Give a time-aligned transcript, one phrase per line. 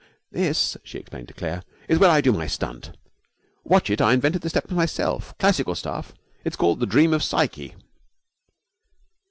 [0.31, 2.97] 'This,' she explained to Claire, 'is where I do my stunt.
[3.63, 4.01] Watch it.
[4.01, 5.37] I invented the steps myself.
[5.37, 6.11] Classical stuff.
[6.43, 7.75] It's called the Dream of Psyche.'